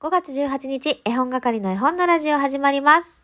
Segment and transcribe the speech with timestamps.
[0.00, 3.18] 5月18日、絵本係の絵本のラジオ始まります。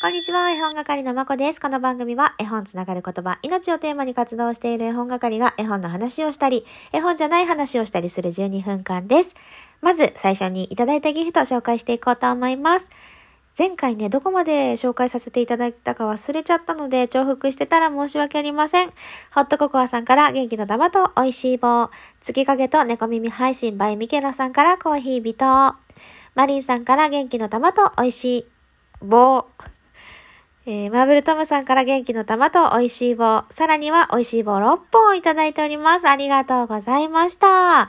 [0.00, 1.60] こんにちは、絵本係のまこです。
[1.60, 9.34] この番組は絵本つながる言葉、命をテーマに活動している絵本係が絵本の話をしたり、絵本じゃない話をしたりする12分間です。
[9.82, 12.88] まず、最初にいただいたギフトを紹介していこうと思います。
[13.56, 18.88] 前回ね、どこまで紹介させていただいたか忘れちゃったので、重複してたら申し訳ありません。
[19.32, 21.88] ホットココアさんから元気の玉と美味しい棒。
[22.20, 25.76] 月影と猫耳配信 by ミケロさんからコーヒー微糖。
[26.34, 28.46] マリンさんから元気の玉と美味しい
[29.00, 29.46] 棒。
[30.66, 33.44] えー、マーブルトムさんから元気の玉と美味しい棒。
[33.50, 36.08] さらには美味しい棒6本いただいております。
[36.08, 37.88] ありがとうございました。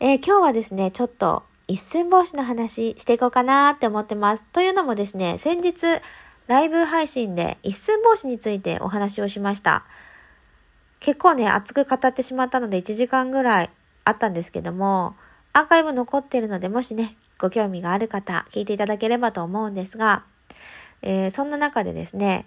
[0.00, 4.44] えー今日はですね、ちょっと一寸法師の話していこうかなって思ってます。
[4.52, 6.00] というのもですね、先日
[6.46, 9.84] ライブ配信で一寸法師についてお話をしました。
[11.00, 13.70] 結構ね、熱く語ってしまったので1時間ぐらい
[14.04, 15.16] あったんですけども、
[15.52, 20.24] アーカイブ残ってるので、もしね、ご興味がある方、聞いていただければと思うんですが、
[21.02, 22.46] えーそんな中でですね、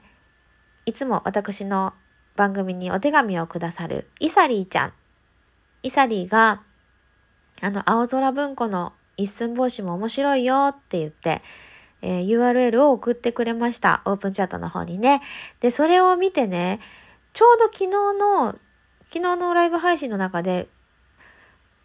[0.85, 1.93] いつも私の
[2.35, 4.93] 番組にお手紙をくださるイサリーちゃん。
[5.83, 6.61] イサリーが、
[7.61, 11.41] あの、青空文庫の一寸法師も面白いよって言って、
[12.01, 14.01] えー URL を送ってくれました。
[14.05, 15.21] オープンチャットの方にね。
[15.59, 16.79] で、それを見てね、
[17.33, 18.55] ちょうど昨日の、
[19.11, 20.67] 昨日のライブ配信の中で、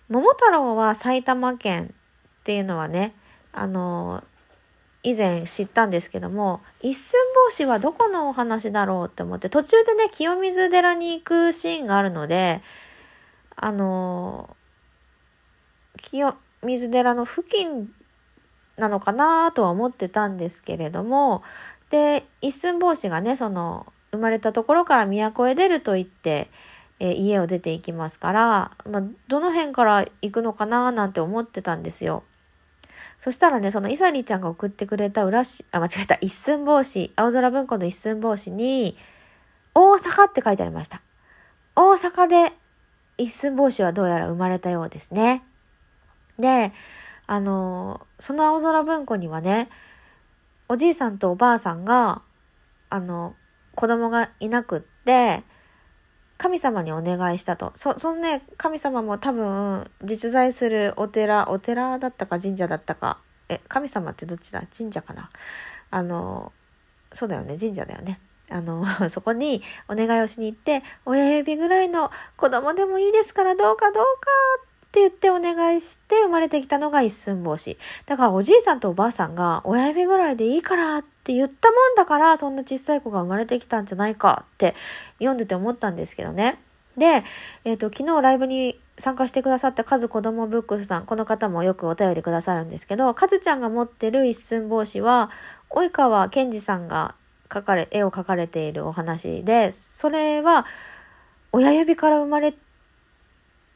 [0.08, 1.94] 桃太郎は埼玉県
[2.41, 3.14] っていうのはね、
[3.52, 4.22] あの、
[5.02, 12.62] 以前知ったんですけども、一寸法師はどこのお話だろうって思って、途中でね、清水寺に行くシーンがあるので、
[13.56, 14.56] あの、
[15.96, 17.92] 清水寺の付近
[18.77, 21.42] なのかなとは思ってたんですけれども、
[21.91, 26.50] で、一寸法師がね、その、生まれたところから都へ出ると言って、
[27.00, 32.22] えー家を出ていきますから、まあ、どの辺から行くのかななんて思ってたんですよ。
[33.18, 38.96] そしたらね、そのイサリーちゃんが送ってくれた裏し、あ、間違えた、一寸法師、青空文庫の一寸法師に、
[39.74, 41.02] 大阪って書いてありました。
[41.74, 42.52] 大阪で
[43.17, 45.42] 一寸法師はどうやら生まれたようですね。
[46.39, 46.73] で、
[47.27, 49.69] あの、その青空文庫にはね、
[50.69, 52.23] おじいさんとおばあさんが、
[52.91, 53.35] あの、
[53.75, 55.45] 子供がいなくって、
[56.39, 57.73] 神様にお願いしたと。
[57.77, 63.19] そ、そのね、神様も多分、実在するお寺、お寺だったか神社だったか。
[63.49, 64.64] え、神様ってどっちだ？
[64.77, 65.31] 神社かな？
[65.91, 66.53] あの、
[67.13, 68.19] そうだよね、神社だよね。
[68.51, 74.09] あの、 そこにお願いをしに行って、親指ぐらいの子供でもいいですからどうかどうか
[74.64, 77.79] っって言ってお願いして生まれてきたのが一寸法師。
[78.05, 84.75] だからおじいさんとおばあさんが親指ぐらいでいいからって言ったもんだからそんな小さい子が生まれてきたんじゃないかって
[85.19, 86.61] 読んでて思ったんですけどね。
[86.98, 87.25] で、
[87.64, 95.31] えっ、と、昨日ライブに参加してくださったカズ子供ブックスさん、この方もよくお便りくださるんですけど、カズちゃんが持ってる一寸法師は、
[95.70, 97.14] 及川健二さんが
[97.48, 100.67] 描かれ、絵を描かれているお話で、それは
[101.52, 102.55] 親指から生まれ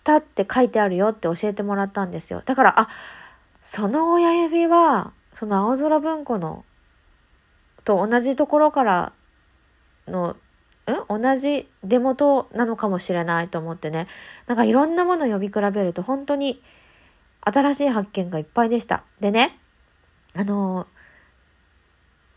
[0.07, 2.43] たって書いてあるよって教えてもらったんですよ。
[2.47, 2.55] だ。
[2.55, 2.89] から、あ、
[3.61, 6.65] その親指は、その青空文庫の、
[7.85, 9.13] と同じところから
[10.07, 10.37] の、
[11.11, 14.07] ん同じ出元なのかもしれないと思ってね。
[14.47, 16.63] なんかいろんなものを読み比べると本当に
[17.41, 19.03] 新しい発見がいっぱいでした。
[19.19, 19.59] でね、
[20.35, 20.87] あの、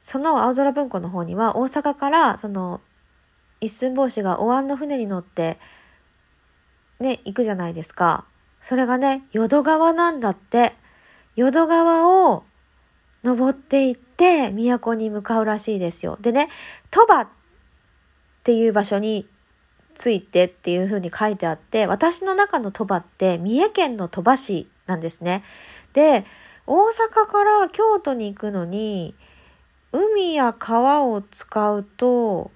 [0.02, 2.82] その青空文庫の方には大阪からその
[3.62, 5.60] 一寸法師がお椀の船に乗って
[7.00, 8.26] ね、行くじゃないですか。
[8.62, 10.76] それがね、淀川なんだって。
[11.36, 12.44] 淀川を
[13.24, 16.18] 登っていって都に向かうらしいですよ。
[16.20, 16.50] でね、
[16.92, 17.28] 鳥羽っ
[18.44, 19.28] ていう場所に
[19.96, 25.44] ついてっていう風に書いてあって、私の中の鳥羽って三重県の鳥羽市なんですね。
[25.94, 26.26] で、
[26.68, 29.16] 大阪から京都に行くのに、
[29.92, 32.52] 海や川を使うと、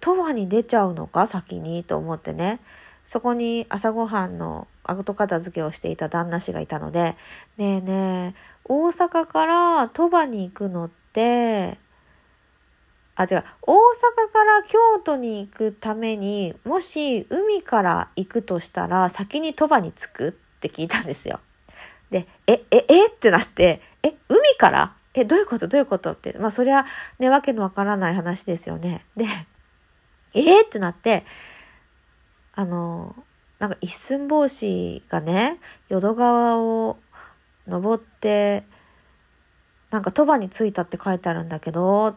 [0.00, 2.60] 鳥羽に出ちゃうのか先にと思ってね。
[3.06, 7.16] そこに朝ごはんの後片付けをしていた旦那氏がいたので、
[7.56, 8.34] ねえねえ、
[8.64, 11.78] 大阪から鳥羽に行くのって、
[13.16, 21.40] あ、違う、大阪から京都に行くために、もし海から行くとしたら、先に鳥羽に着くって聞いたんですよ。
[22.10, 23.06] で、え、え、え？
[23.06, 24.96] ってなって、え、海から？
[25.14, 25.68] え、どういうこと？
[25.68, 26.12] どういうこと？
[26.12, 26.36] って。
[26.38, 26.86] まあ、そりゃ、
[27.18, 29.04] ね、わけのわからない話ですよね。
[29.16, 29.26] で、
[30.34, 30.40] え？
[30.62, 31.24] ー、ってなって、
[32.54, 33.14] あの、
[33.58, 35.58] なんか一寸法師がね、
[35.88, 36.98] 淀川を
[37.66, 38.64] 登って、
[39.90, 42.16] なんか鳥羽に着いたって書いてあるんだけど、っ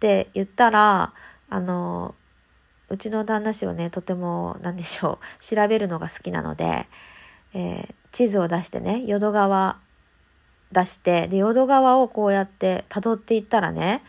[0.00, 1.12] て言ったら、
[1.48, 2.14] あの、
[2.88, 6.86] うちの旦那氏はね、とても、なんでしょう、調べるのが好きなので、
[7.52, 9.78] えー、地図を出してね、淀川
[10.72, 14.02] 出して、で、淀川をこうやって辿っていったらね、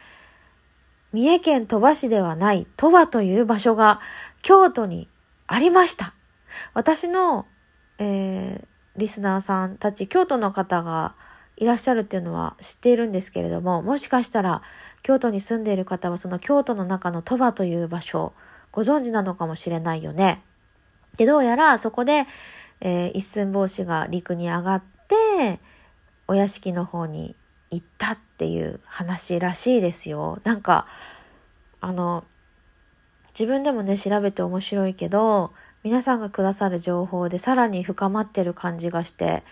[1.12, 4.00] 三重県鳥羽市ではない鳥羽という場所が
[4.42, 5.10] 京都に
[5.52, 6.14] ありました。
[6.74, 7.46] 私の、
[7.98, 11.14] えー、リスナーさんたち、京都の方が
[11.58, 14.62] いらっしゃるっていうのは知っているんですけれども、もしかしたら
[15.04, 18.32] 京都に住んでいる方はその京都の中の鳥羽という場所、
[18.72, 20.42] ご存知なのかもしれないよね。
[21.18, 22.28] で、どうやらそこで、
[22.80, 25.60] えー、一寸法師が陸に上がって、
[26.30, 27.36] お屋敷の方に
[27.72, 30.40] 行ったっていう話らしいですよ。
[30.46, 30.88] なんか、
[31.82, 32.24] あの、
[33.34, 39.44] 自分でもね、調べて面白いけど、皆さんがくださる情報でさらに深まってる感じがして、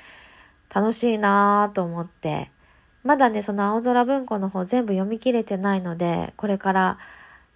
[0.74, 2.52] 楽しいなぁと思って、
[3.04, 6.98] まだね、その青空文庫の方全部読み切れてないので、これから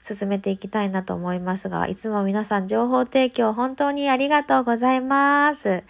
[0.02, 5.84] 進めていきたいなと思いますが、いつも皆さん情報提供本当にありがとうございます。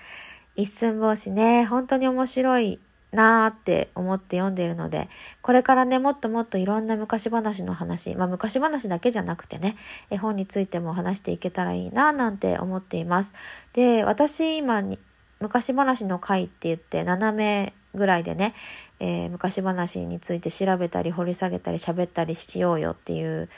[0.55, 2.79] 一寸法師ね、本当に面白い
[3.13, 5.07] なーって思って読んでいるので、
[5.41, 9.77] これからね、もっともっといろんな昔話の話、まあ昔話だけじゃなくてね、
[10.09, 13.33] 絵本についても話していけたらいいななんて思っています。
[13.73, 14.99] で、私今に、
[15.39, 18.53] 昔話の回って言って7名ぐらいでね、
[18.99, 23.49] えー、昔話について調べたり掘り下げたり喋ったりしようよっていう、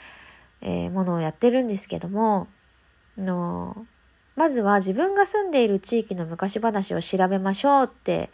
[0.60, 2.48] えー、ものをやってるんですけども、
[3.16, 3.86] の
[4.36, 8.30] まずは自分が住んでいる地域の昔話を調べましょうって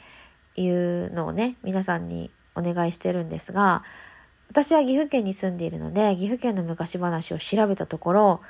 [0.56, 3.82] いうのをね、皆さんにお願いしてるんですが、
[4.50, 8.40] 私は岐阜県に住んでいるので、岐阜県の昔話を調べたところ、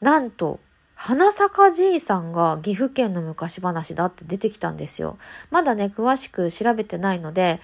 [0.00, 0.60] なんと、
[0.96, 5.18] 花坂じいさんが岐阜県の昔話だって出てきたんですよ。
[5.50, 7.60] まだね、詳しく調べてないので、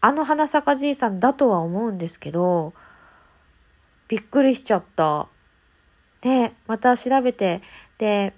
[0.00, 2.72] あの花坂じいさんだとは思うんですけど、
[4.08, 5.28] びっくりしちゃった。
[6.20, 7.62] で、また調べて、
[7.98, 8.34] で、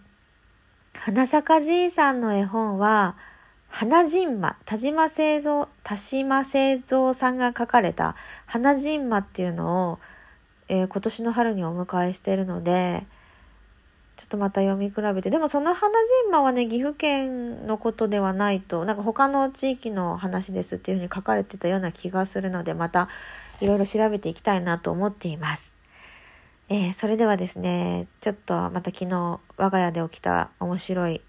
[0.95, 3.17] 花坂じいさんの絵本は、
[3.77, 8.15] 花神馬、田島製造、田島製造さんが書かれた
[8.47, 9.99] 花神馬っていうのを、
[10.69, 13.05] えー、今年の春にお迎えしているので、
[14.17, 15.29] ちょっとまた読み比べて。
[15.29, 23.09] でもその花神馬はね、岐阜県のことではないと、なんか他の地域の話ですっていうふうに書かれてたような気がするので、また
[23.61, 25.75] いろいろ調べていきたいなと思っています。
[26.69, 31.21] えー、それではですね、ちょっとまた昨日我が家で起きた面白い、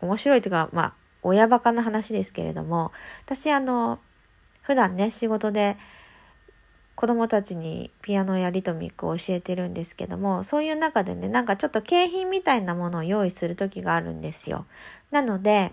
[0.00, 2.92] 面白いというか、まあ、親バカな話ですけれども、
[3.24, 3.98] 私あの、
[4.62, 5.76] 普段ね、仕事で
[6.94, 14.66] 子供たちにピアノやリトミックを教えてるんですけども、そういう中でね、なんかちょっと景品みたいなものを用意する時があるんですよ。
[15.10, 15.72] なので、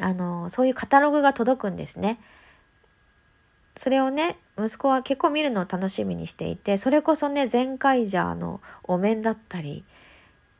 [0.00, 2.18] あの、そういうカタログが届くんですね。
[3.76, 9.84] それをね、息子は結構見るのを楽しみにしていて、それこそね、ゼンカイジャーのお面だったり、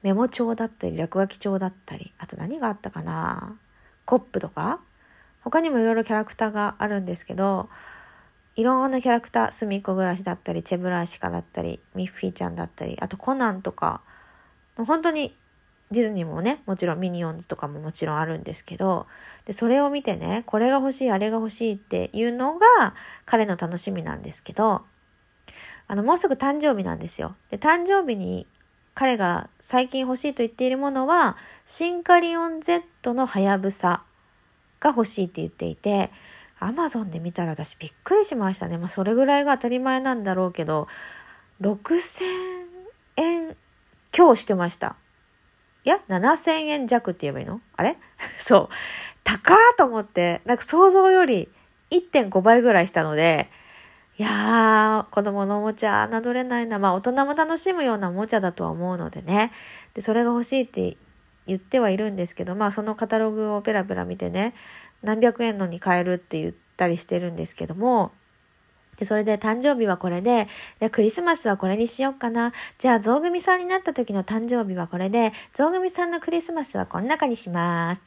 [0.02, 3.58] メモ帳だったり、落書き帳だったり、あと何があったかな？
[4.06, 4.80] コップとか？
[5.44, 7.68] 他にもいろいろキャラクターがあるんですけど、
[8.56, 14.00] いろんなキャラクター、すみっこ暮らしだったり、チェブラシカだったり、ミッフィーちゃんだったり、あとコナンとか、
[14.76, 15.36] 本当に
[15.90, 19.06] ディズニーもね、もちろんミニオンズとかももちろんあるんですけど、
[19.44, 22.94] で、それを見てね、これが欲しい、あれが欲しいっていうのが
[23.24, 24.82] 彼の楽しみなんですけど、
[25.86, 27.36] あの、もうすぐ誕生日なんですよ。
[27.50, 28.46] で、誕生日に
[28.96, 34.02] 彼が最近欲しいと言っているものは、シンカリオン Z のハヤブサ
[34.80, 36.10] が欲しいって言っていて、
[36.58, 38.78] アマゾンで見たら私びっくりしましたね。
[38.78, 40.88] まあそれぐらいが当たり前なんだろうけど、
[41.60, 42.24] 6000
[43.16, 43.56] 円
[44.16, 44.96] 今日してました。
[45.84, 47.60] いや、7000円弱って言えばいいの？
[47.76, 47.98] あれ？
[48.40, 48.68] そう。
[49.24, 51.50] 高ーと思って、なんか想像より
[51.90, 53.50] 1.5倍ぐらいしたので、
[54.18, 56.78] いやー、子供のおもちゃ侮れないな。
[56.78, 59.52] まあ大人も楽しむようなおもちゃだとは思うのでね。
[59.94, 60.96] で、それが欲しいって
[61.46, 64.54] 言ってはいるんですけど、まあそのカタログをペラペラ見てね、
[65.02, 68.10] 何百円のに買えるって言ったりしてるんですけども、
[68.98, 70.48] で、それで誕生日はこれで、
[70.80, 72.52] で、クリスマスはこれにしようかな。
[72.78, 78.02] じゃあ、ゾウ組さんになった時の誕生日はこれで、ゾウ組さんのクリスマスはこの中にします。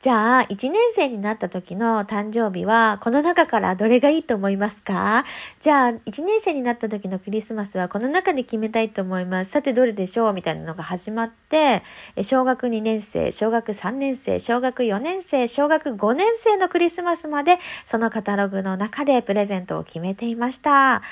[0.00, 5.24] じゃあ、1年生になった時の誕生日は、この中からどれがいいと思いますか？
[5.60, 9.50] じゃあ、1年生になった時のクリスマスはこの中で決めたいと思います。
[9.50, 10.32] さて、どれでしょう？
[10.32, 11.82] みたいなのが始まって、
[12.22, 20.33] 小学2年生、小学3年生、小学4年生、小学5年生のクリスマスまで、そのカタログの中でプレゼントを決めています。
[20.34, 21.02] いました。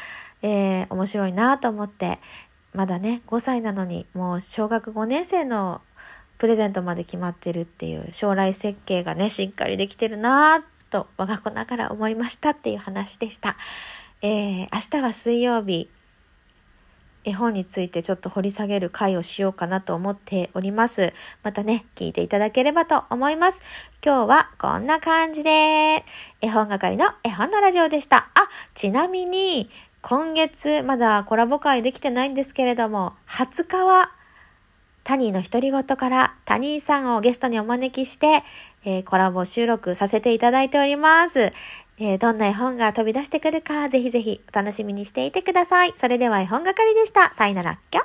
[0.43, 2.19] えー、面白いなと思って、
[2.75, 5.81] まだね、5歳なのに、もう小学5年生の
[6.39, 13.57] プレゼントまで決まってるっていう将来設計がね、しっかりできてるなと我が子ながら思いましたっていう話でした。
[14.23, 15.89] えー、明日は水曜日。
[17.25, 21.13] 絵本についてちょっと掘り下げる回をしようかなと思っております。
[21.43, 23.63] またね、聞いていただければと思います。
[24.05, 26.05] 今日はこんな感じで、
[26.41, 28.31] 絵本係の絵本のラジオでした。
[28.35, 29.71] あ、ちなみに、
[30.03, 34.13] 今月まだコラボ会できてないんですけれども、20日は
[35.05, 38.45] タニーの独り言からタニーさんをゲストにお招きして、
[38.85, 41.53] えー、コラボ収録させていただいております。
[42.05, 45.95] えー、どんな絵本が飛び出してくるか、ぜひぜひお楽しみにしていてください。
[45.97, 47.33] それでは絵本係でした。
[47.35, 48.03] さよなら、きょ